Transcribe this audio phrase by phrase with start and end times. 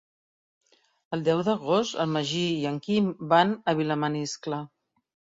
[1.17, 4.63] El deu d'agost en Magí i en Quim van a Vilamaniscle.